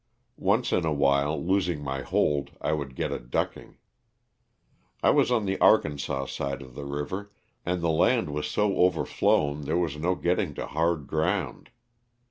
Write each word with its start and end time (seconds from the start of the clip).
Once 0.39 0.73
in 0.73 0.83
awhile, 0.83 1.39
losing 1.45 1.83
my 1.83 2.01
hold, 2.01 2.49
I 2.59 2.73
would 2.73 2.95
get 2.95 3.11
a 3.11 3.19
ducking. 3.19 3.77
I 5.03 5.11
was 5.11 5.31
on 5.31 5.45
the 5.45 5.59
Arkansas 5.59 6.25
side 6.25 6.63
of 6.63 6.73
the 6.73 6.85
river 6.85 7.31
and 7.67 7.81
the 7.83 7.91
land 7.91 8.31
was 8.33 8.47
so 8.49 8.77
over 8.77 9.05
flown 9.05 9.61
there 9.65 9.77
was 9.77 9.97
no 9.97 10.15
getting 10.15 10.55
to 10.55 10.65
hard 10.65 11.05
ground. 11.05 11.69